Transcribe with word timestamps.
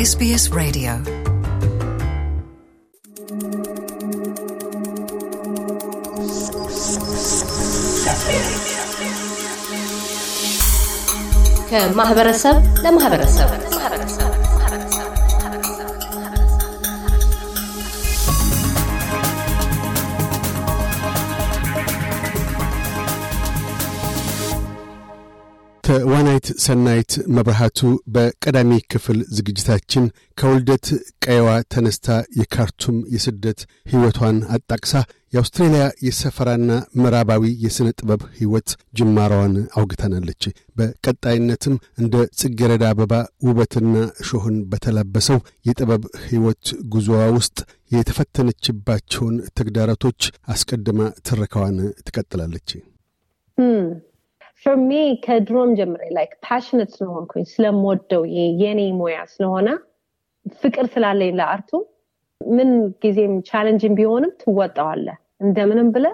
SBS 0.00 0.44
Radio. 0.52 0.92
ከማህበረሰብ 11.70 12.54
ለማህበረሰብ 12.82 13.48
ተዋናይት 25.91 26.47
ሰናይት 26.63 27.13
መብርሃቱ 27.35 27.79
በቀዳሚ 28.15 28.71
ክፍል 28.91 29.17
ዝግጅታችን 29.37 30.03
ከውልደት 30.37 30.85
ቀየዋ 31.25 31.49
ተነስታ 31.73 32.07
የካርቱም 32.39 32.97
የስደት 33.13 33.59
ሕይወቷን 33.91 34.37
አጣቅሳ 34.55 34.93
የአውስትሬልያ 35.33 35.83
የሰፈራና 36.05 36.69
ምዕራባዊ 36.99 37.43
የሥነ 37.65 37.89
ጥበብ 37.99 38.21
ሕይወት 38.37 38.69
ጅማሯዋን 38.99 39.55
አውግተናለች። 39.79 40.45
በቀጣይነትም 40.77 41.75
እንደ 41.97 42.23
ጽጌረዳ 42.41 42.85
አበባ 42.89 43.13
ውበትና 43.47 43.93
እሾህን 44.23 44.57
በተላበሰው 44.71 45.39
የጥበብ 45.69 46.05
ሕይወት 46.27 46.65
ጉዞዋ 46.93 47.25
ውስጥ 47.37 47.59
የተፈተነችባቸውን 47.91 49.37
ተግዳሮቶች 49.59 50.21
አስቀድማ 50.47 50.99
ትረካዋን 51.21 51.77
ትቀጥላለች። 52.07 52.69
እኔ 54.81 54.91
ከድሮም 55.23 55.69
ጀምሬ 55.77 56.01
like 56.15 56.33
passionate 56.45 56.89
ስለሆንኩኝ 56.95 57.43
ስለምወደው 57.51 58.23
የኔ 58.61 58.81
ሙያ 58.99 59.19
ስለሆነ 59.31 59.69
ፍቅር 60.61 60.85
ስላለኝ 60.93 61.31
ለ 61.39 61.48
art 61.48 61.62
ኡ 61.62 61.71
ምን 62.41 62.69
ጊዜም 63.03 63.33
challenging 63.49 63.95
ቢሆንም 63.99 64.31
ትወጣዋለ 64.41 65.07
እንደምንም 65.41 65.89
ብለህ 65.95 66.05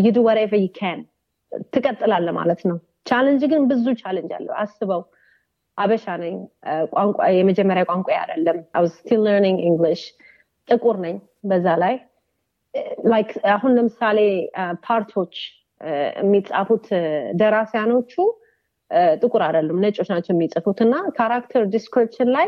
you 0.00 0.10
do 0.10 0.16
whatever 0.26 0.60
you 0.62 0.81
can 0.81 1.00
ትቀጥላለ 1.72 2.28
ማለት 2.38 2.60
ነው። 2.70 2.78
challenge 3.08 3.42
ግን 3.52 3.62
ብዙ 3.70 3.86
challenge 4.02 4.32
አለው። 4.38 4.54
አስበው 4.62 5.02
አበሻ 5.78 6.06
ነኝ። 6.22 6.36
ቋንቋ 6.92 7.18
የመጀመሪያ 7.36 7.84
ቋንቋ 7.90 8.08
አይደለም። 8.20 8.58
I 8.76 8.86
still 8.94 9.20
learning 9.26 9.60
English 9.68 10.02
ጥቁር 10.68 10.96
ነኝ 11.04 11.16
በዛ 11.50 11.66
ላይ። 11.82 11.94
like 13.10 13.30
አሁን 13.54 13.72
ለምሳሌ 13.76 14.18
part 14.86 15.10
ኦች 15.10 15.34
የሚጻፉት 16.18 16.86
ደራሲያኖቹ 17.40 18.12
ጥቁር 19.20 19.42
አይደሉም 19.46 19.80
ነጮች 19.84 20.08
ናቸው 20.12 20.32
የሚጽፉት። 20.34 20.78
እና 20.84 20.94
character 21.16 21.62
description 21.74 22.28
ላይ 22.36 22.46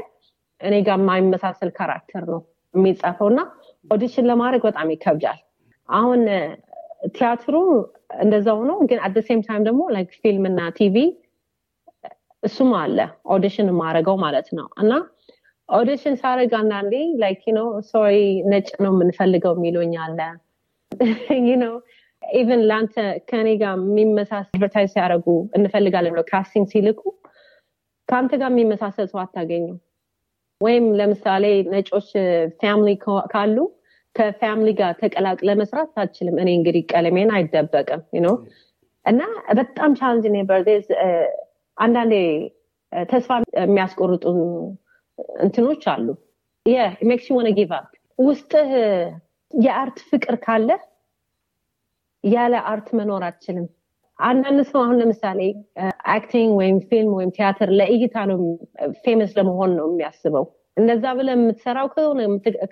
እኔ 0.60 0.74
ጋር 0.86 0.98
የማይመሳሰል 1.00 1.70
character 1.78 2.24
ነው 2.32 2.40
የሚጻፈው። 2.74 3.28
እና 3.32 3.40
audition 3.90 4.28
ለማድረግ 4.30 4.62
በጣም 4.68 4.88
ይከብዳል። 4.94 5.40
አሁን 5.88 6.20
ቲያትሩ 7.14 7.56
እንደዛ 8.20 8.48
ሆኖ 8.58 8.72
ግን 8.90 8.98
at 9.06 9.11
the 9.11 9.18
same 9.26 9.40
time 9.46 9.62
ደግሞ 9.68 9.82
like 9.94 10.10
ፊልም 10.22 10.44
እና 10.50 10.60
ቲቪ 10.78 10.96
እሱም 12.42 12.70
አለ 12.80 12.98
audition 13.34 13.68
የማደርገው 13.72 14.16
ማለት 14.24 14.48
ነው። 14.58 14.66
እና 14.82 14.92
audition 15.68 16.16
ሳደርግ 16.20 16.52
አንዳንዴ 16.58 16.94
like 17.22 17.44
ነው 17.56 17.68
sorry 17.88 18.16
ነጭ 18.52 18.68
ነው 18.84 18.92
የምንፈልገው 18.94 19.54
የሚሉኝ 19.56 19.94
አለ። 20.04 20.18
ነው 21.62 21.72
even 22.34 22.62
ለአንተ 22.68 22.94
ከኔ 23.28 23.48
ጋር 23.60 23.74
የሚመሳሰል 23.80 24.50
advertise 24.50 24.90
ሲያደርጉ 24.94 25.26
እንፈልጋለን 25.58 26.12
ብለው 26.14 26.26
casting 26.30 26.66
ሲልኩ 26.72 27.02
ከአንተ 28.08 28.32
ጋር 28.40 28.50
የሚመሳሰል 28.52 29.06
ሰው 29.12 29.20
አታገኝም። 29.22 29.76
ወይም 30.60 30.84
ለምሳሌ 30.98 31.44
ነጮች 31.72 32.08
family 32.60 32.90
ካሉ 33.32 33.56
ከ 34.14 34.28
family 34.28 34.70
ጋር 34.78 34.92
ተቀላቅለህ 35.00 35.50
መስራት 35.60 35.90
አትችልም 36.02 36.36
እኔ 36.42 36.50
እንግዲህ 36.58 36.82
ቀለሜን 36.92 37.30
አይደበቅም 37.36 38.02
ነው 38.26 38.36
እና 39.06 39.20
በጣም 39.58 39.90
challenge 39.98 40.26
ነበር። 40.36 40.60
አንዳንዴ 41.76 42.14
ተስፋ 42.92 43.30
የሚያስቆርጡ 43.58 44.24
እንትኖች 45.44 45.84
አሉ። 45.92 46.06
makes 47.08 47.26
ሆነ 47.34 47.48
give 47.58 47.70
up 47.78 47.88
ውስጥህ 48.18 48.70
የ 49.52 49.70
art 49.70 49.98
ፍቅር 50.08 50.36
ካለ 50.44 50.70
ያለ 52.26 52.54
art 52.70 52.88
መኖር 52.98 53.22
አትችልም 53.26 53.66
አንዳንድ 54.18 54.60
ሰው 54.68 54.80
አሁን 54.82 54.98
ለምሳሌ 55.00 55.40
acting 56.14 56.50
ወይም 56.60 56.76
ፊልም 56.88 57.10
ወይም 57.16 57.30
ቲያትር 57.36 57.70
ለእይታ 57.78 58.16
ነው 58.30 58.38
famous 59.04 59.32
ለመሆን 59.38 59.72
ነው 59.78 59.86
የሚያስበው። 59.90 60.44
እንደዛ 60.76 61.04
ብለህ 61.18 61.28
የምትሰራው 61.34 61.86
ከሆነ 61.94 62.20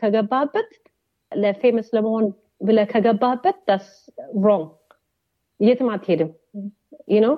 ከገባህበት 0.00 0.70
ለ 1.32 1.46
famous 1.46 1.88
ለመሆን 1.96 2.26
ብለህ 2.60 2.80
ከገባህበት 2.92 3.58
that's 3.68 3.86
wrong 4.44 4.70
የትም 5.60 5.90
አትሄድም። 5.94 6.30
ነው 7.18 7.34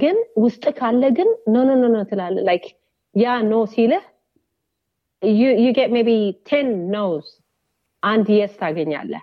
ግን 0.00 0.16
ውስጥ 0.44 0.64
ካለ 0.78 1.02
ግን 1.18 1.28
no 1.52 1.64
no 1.68 1.86
no 1.86 1.98
ትላለህ 2.10 2.38
like 2.48 2.64
ያ 3.14 3.36
no 3.50 3.60
ሲልህ 3.72 4.04
you 5.62 5.68
get 5.76 5.90
maybe 5.96 6.10
ten 6.48 6.68
nos 6.94 7.26
አንድ 8.02 8.26
yes 8.34 8.52
ታገኛለህ 8.60 9.22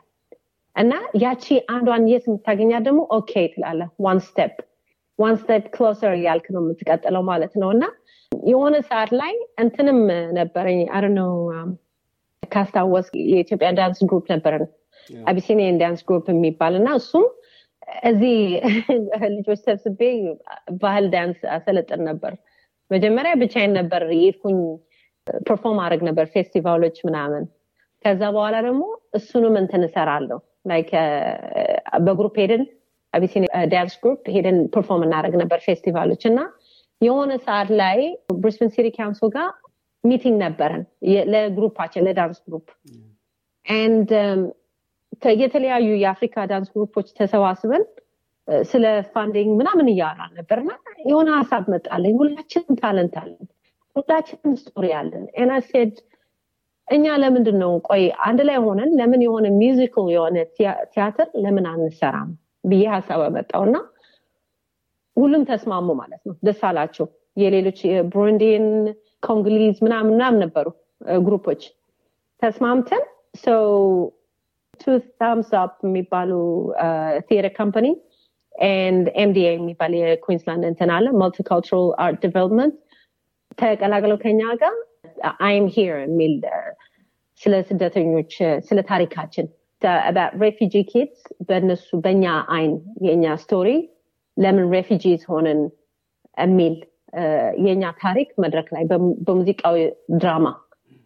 እና 0.76 0.94
ያቺ 1.22 1.44
አንዷን 1.74 2.06
የት 2.12 2.26
የምታገኛት 2.28 2.84
ደግሞ 2.88 3.02
okay 3.18 3.34
ትላለህ 3.54 3.82
one 4.06 4.18
step 4.26 4.56
one 5.20 5.36
step 5.42 5.66
closer 5.76 6.14
እያልክ 6.18 6.48
ነው 6.54 6.62
የምትቀጥለው 6.64 7.24
ማለት 7.30 7.54
ነው። 7.62 7.70
እና 7.76 7.86
የሆነ 8.32 8.76
ሰዓት 8.90 9.12
ላይ 9.20 9.34
እንትንም 9.64 10.00
ነበረኝ። 10.38 10.82
አር 10.98 11.06
ነው 11.20 11.32
ካስታወስ 12.44 13.08
የኢትዮጵያ 13.28 13.70
dance 13.78 14.00
group 14.10 14.26
ነበረን 14.34 14.66
Abyssinian 15.28 15.80
dance 15.82 16.02
group 16.08 16.26
የሚባል 16.34 16.74
እና 16.80 16.90
እሱም 17.00 17.26
እዚህ 18.04 18.36
ልጆች 19.36 19.60
ሰብስቤ 19.66 20.02
ባህል 20.82 21.06
dance 21.14 21.40
አሰለጥን 21.56 22.02
ነበር። 22.10 22.34
መጀመሪያ 22.92 23.34
ብቻዬን 23.42 23.74
ነበር 23.80 24.02
የሄድኩኝ 24.14 24.58
perform 25.44 25.80
አደርግ 25.84 26.02
ነበር 26.08 26.26
ፌስቲቫሎች 26.34 26.98
ምናምን። 27.08 27.46
ከዛ 28.06 28.22
በኋላ 28.36 28.56
ደግሞ 28.68 28.84
እሱንም 29.14 29.56
እንትን 29.62 29.84
እሰራለሁ 29.88 30.40
like 30.66 30.90
በ 32.06 32.14
group 32.14 32.36
ሄደን 32.44 32.64
Abyssinian 33.14 33.46
dance 33.74 33.94
group 34.04 34.24
ሄደን 34.36 34.58
perform 34.74 35.04
እናደርግ 35.08 35.36
ነበር 35.42 35.60
ፌስቲቫሎች 35.66 36.24
እና 36.30 36.40
የሆነ 37.02 37.32
ሰዓት 37.46 37.70
ላይ 37.82 38.00
ብሪስበን 38.38 38.72
City 38.76 38.88
Council 38.98 39.30
ጋር 39.36 39.50
meeting 40.04 40.38
ነበረን 40.44 40.84
ለ 41.34 41.44
group 41.44 41.70
ኣችን 41.70 42.06
ለ 42.08 42.17
dance 42.17 42.40
group 42.46 42.68
and 43.92 44.12
የተለያዩ 45.42 45.90
የአፍሪካ 46.02 46.46
dance 46.52 46.68
group 46.74 46.93
ኦች 46.93 47.08
ተሰባስበን 47.20 47.84
ስለ 48.72 48.86
funding 49.14 49.52
ምናምን 49.60 49.88
እያወራ 49.92 50.22
ነበርና 50.38 50.72
የሆነ 51.10 51.30
ሀሳብ 51.40 51.64
መጣለኝ 51.74 52.16
ሁላችንም 52.22 52.76
talent 52.82 53.16
አለን 53.22 53.48
ሁላችንም 53.96 54.54
story 54.62 54.88
አለን። 55.00 55.24
እና 55.42 55.52
said 55.70 55.94
እኛ 56.88 57.06
ለምንድን 57.22 57.58
ነው 57.62 57.72
ቆይ 57.88 58.04
አንድ 58.26 58.40
ላይ 58.48 58.58
ሆነን 58.66 58.90
ለምን 59.00 59.22
የሆነ 59.26 59.46
musical 59.58 60.08
የሆነ 60.16 60.38
ቲያትር 60.94 61.28
ለምን 61.44 61.66
አንሰራም 61.72 62.30
ብዬ 62.64 62.84
ሀሳብ 62.94 63.22
መጣው 63.36 63.64
እና 63.68 63.78
ሁሉም 65.18 65.44
ተስማሙ 65.50 65.88
ማለት 66.00 66.22
ነው። 66.28 66.36
ደስ 66.46 66.62
አላቸው። 66.70 67.08
የሌሎች 67.38 67.80
ብሩንዲን 68.12 68.66
ኮንግሊዝ 69.24 69.78
ምናምን 69.86 70.12
ምናምን 70.14 70.40
ነበሩ 70.46 70.68
ግሩፖች። 71.22 71.64
ተስማምተን 72.42 73.04
ሰው 73.44 73.66
ቱ 74.80 74.86
ታምስ 75.20 75.50
አፕ 75.60 75.76
የሚባሉ 75.88 76.32
ቲየተር 77.28 77.54
ካምፓኒ 77.58 77.88
ኤንድ 78.54 79.06
ኤምዲኤ 79.22 79.48
የሚባል 79.54 79.94
የኩዊንስላንድ 80.00 80.66
እንትን 80.70 80.90
አለ። 80.96 81.08
ማልቲካልቸራል 81.22 81.88
አርት 82.04 82.20
ዲቨሎፕመንት 82.26 82.76
ተቀላቅለው 83.60 84.18
ከኛ 84.18 84.42
ጋር 84.62 84.76
አይም 85.42 85.66
ሂር 85.76 85.96
የሚል 86.04 86.34
ስለ 87.42 87.54
ስደተኞች 87.70 88.34
ስለ 88.68 88.80
ታሪካችን. 88.90 89.48
refugee 90.42 90.76
kids 90.92 91.18
በእነሱ 91.48 91.88
በእኛ 92.04 92.26
አይን 92.56 92.74
የእኛ 93.06 93.26
story 93.42 93.70
ለምን 94.38 94.66
refugees 94.74 95.22
ሆነን 95.32 95.60
የሚል 96.38 96.76
የእኛ 97.66 97.84
ታሪክ 98.02 98.30
መድረክ 98.44 98.68
ላይ 98.76 98.84
በሙዚቃዊ 99.26 99.76
ድራማ 100.16 100.48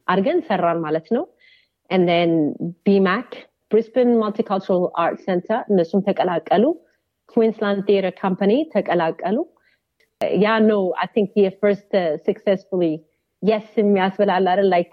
አድርገን 0.07 0.40
ሰራን 0.48 0.80
ማለት 0.86 1.07
ነው። 1.16 1.24
and 1.90 2.31
ቢማክ 2.86 3.30
ብሪስበን 3.72 4.10
Multicultural 4.22 4.86
Art 5.04 5.19
Centre 5.25 5.60
እነሱም 5.72 6.01
ተቀላቀሉ። 6.07 6.63
ኩዊንስላንድ 7.36 7.81
Theatre 7.88 8.06
Company 8.22 8.51
ተቀላቀሉ። 8.74 9.38
ያ 10.42 10.57
ነው 10.69 10.81
I 11.01 11.07
think 11.13 11.31
የ 11.42 11.56
first 11.56 11.92
successfully 12.25 12.84
yes 13.44 13.69
የሚያስብላል 13.77 14.45
አይደል? 14.51 14.68
ላይ 14.74 14.83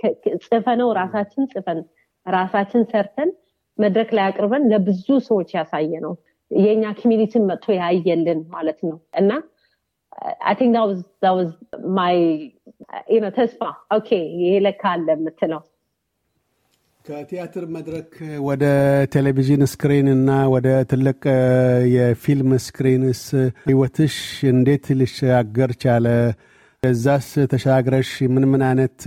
ጽፈን 0.47 0.67
ነው 0.81 0.89
ራሳችን 0.93 1.45
ጽፈን 1.53 1.81
ራሳችን 2.27 2.83
ሰርተን 2.93 3.31
መድረክ 3.79 4.11
ላይ 4.17 4.25
አቅርበን 4.29 4.65
ለብዙ 4.73 5.07
ሰዎች 5.29 5.51
ያሳየ 5.57 5.93
ነው 6.07 6.15
የእኛ 6.51 6.85
community 7.01 7.38
ን 7.38 7.47
መጥቶ 7.51 7.67
ያየልን 7.79 8.41
ማለት 8.49 8.79
ነው። 8.89 8.99
እና 9.17 9.31
was 11.37 11.51
my 11.97 12.15
ተስፋ። 13.37 13.61
okay 13.97 14.09
ይሄ 14.41 14.53
ለካ 14.59 14.83
አለ 14.89 15.09
የምትለው? 15.15 15.63
ከቲያትር 17.05 17.65
መድረክ 17.69 18.13
ወደ 18.41 18.65
ቴሌቪዥን 19.13 19.63
screen 19.73 20.09
እና 20.09 20.31
ወደ 20.55 20.69
ትልቅ 20.91 21.21
የፊልም 21.95 22.51
screens 22.59 23.21
ህይወትሽ 23.69 24.17
እንዴት 24.51 24.87
ሊሻገር 25.01 25.73
ቻለ? 25.85 26.07
እዛስ 26.89 27.29
ተሻግረሽ 27.53 28.11
ምን 28.35 28.45
ምን 28.51 28.63
አይነት 28.69 28.99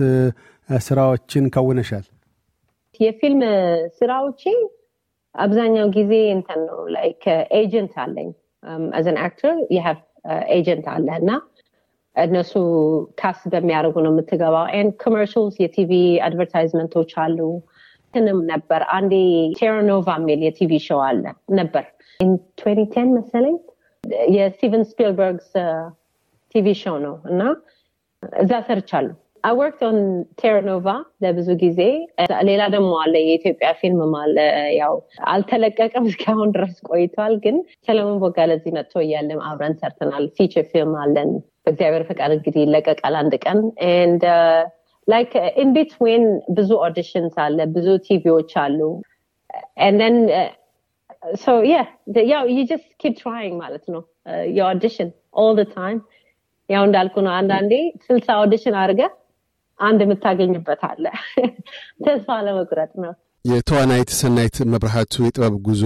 ስራዎችን 0.68 1.44
ከውነሻል? 1.54 2.04
የፊልም 3.00 3.40
ስራዎቼ 3.98 4.42
አብዛኛው 5.34 5.88
ጊዜ 5.96 6.12
እንትን 6.36 6.60
ነው 6.68 6.78
like 6.94 7.24
agent 7.58 7.94
አለኝ። 8.02 8.30
as 8.96 9.07
an 9.07 9.18
actor 9.24 9.54
you 9.76 9.85
have 9.85 9.98
agent 10.56 10.86
አለ 10.94 11.08
እና 11.20 11.30
እነሱ 12.16 12.52
cast 13.20 13.44
በሚያደርጉ 13.52 13.96
ነው 14.04 14.12
የምትገባው 14.12 14.66
and 14.78 14.94
commercials 15.02 15.56
የ 15.62 15.77
TV 15.77 15.92
advertisement 16.26 16.92
ኦች 16.92 17.12
አሉ። 17.24 17.38
ትንም 18.14 18.38
ነበር። 18.50 18.82
አንዴ 18.94 19.14
ቴራኖቫ 19.58 20.06
የሚል 20.18 20.40
የ 20.46 20.59
TV 20.59 20.72
show 20.86 21.00
አለ 21.08 21.24
ነበር። 21.58 21.84
2010 22.20 23.12
መሰለኝ 23.18 23.56
የ 24.34 24.47
Steven 24.47 24.84
Spielberg's 24.90 25.50
TV 26.54 26.68
show 26.82 26.96
ነው 27.06 27.16
እና 27.32 27.42
እዛ 28.42 28.52
ሰርቻለሁ። 28.68 29.16
I 29.44 29.52
worked 29.52 29.82
on 29.82 29.98
Terra 30.40 30.62
Nova 30.62 30.94
ለብዙ 31.24 31.48
ጊዜ። 31.62 31.78
ሌላ 32.48 32.62
ደግሞ 32.74 32.90
አለ 33.02 33.14
የኢትዮጵያ 33.20 33.68
ፊልም 33.80 34.14
አለ። 34.22 34.36
ያው 34.80 34.94
አልተለቀቀም 35.32 36.08
እስካሁን 36.10 36.50
ድረስ 36.56 36.74
ቆይቷል 36.90 37.34
ግን 37.44 37.56
ሰለሞን 37.88 38.18
ቦጋለ 38.24 38.50
እዚህ 38.58 38.74
መጥቶ 38.78 38.94
እያለም 39.04 39.40
አብረን 39.50 39.76
ሰርተናል። 39.82 40.26
feature 40.38 40.66
ፊልም 40.72 40.92
አለን። 41.04 41.30
በእግዚአብሔር 41.64 42.04
ፈቃድ 42.10 42.32
እንግዲህ 42.36 42.62
ይለቀቃል 42.66 43.16
አንድ 43.22 43.34
ቀን። 43.46 43.60
And 43.88 44.24
like 45.08 45.32
in 45.62 45.70
between 45.76 46.24
ብዙ 46.58 46.70
auditions 46.88 47.36
አለ 47.46 47.58
ብዙ 47.76 47.88
ቲቪዎች 48.08 48.52
አሉ። 48.64 48.80
And 49.78 49.96
then 50.00 50.16
uh, 50.32 50.50
so 51.36 51.52
yeah 51.64 51.86
the, 52.06 52.20
yeah 52.24 52.44
you 52.46 52.62
just 52.66 52.86
keep 53.00 53.14
trying 53.18 53.54
ማለት 53.62 53.84
ነው 53.94 54.02
uh, 54.26 54.44
your 54.56 54.66
audition 54.72 55.08
all 55.34 55.54
the 55.54 55.68
time 55.72 55.98
ያው 56.70 56.84
እንዳልኩ 56.86 57.16
ነው 57.26 57.32
አንዳንዴ 57.38 57.72
ስልሳ 58.06 58.36
audition 58.42 58.76
አድርገሽ 58.80 59.02
አንድ 59.80 60.00
የምታገኝበት 60.04 60.82
አለ 60.88 61.04
ተስፋ 62.04 62.38
ለመቁረጥ 62.46 62.92
ነው 63.04 63.12
የተዋናይት 63.44 64.10
ሰናይት 64.16 64.56
መብርሃቱ 64.70 65.12
የጥበብ 65.22 65.54
ጉዞ 65.66 65.82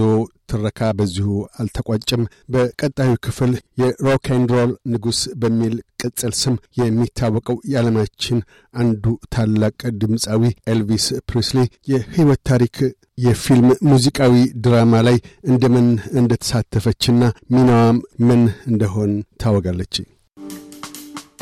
ትረካ 0.49 0.89
በዚሁ 0.97 1.27
አልተቋጭም። 1.59 2.23
በቀጣዩ 2.53 3.11
ክፍል 3.25 3.51
የሮክ 3.81 4.25
ኤንድ 4.35 4.49
ሮል 4.55 4.71
ንጉሥ 4.91 5.19
በሚል 5.41 5.75
ቅጽል 6.01 6.33
ስም 6.41 6.55
የሚታወቀው 6.79 7.57
የዓለማችን 7.71 8.39
አንዱ 8.73 9.05
ታላቅ 9.35 9.79
ድምፃዊ 10.01 10.43
ኤልቪስ 10.73 11.07
ፕሪስሊ 11.29 11.61
የሕይወት 11.91 12.41
ታሪክ 12.51 12.77
የፊልም 13.17 13.69
ሙዚቃዊ 13.89 14.35
ድራማ 14.63 14.95
ላይ 15.07 15.17
እንደምን 15.45 15.87
እንደተሳተፈችና 16.19 17.21
ሚናዋም 17.53 17.99
ምን 18.27 18.43
እንደሆን 18.67 19.13
ታወጋለች። 19.43 19.95